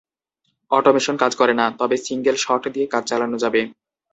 [0.71, 3.61] Automation কাজ করে না, তবে সিংগেল শট দিয়ে কাজ চালানো যাবে।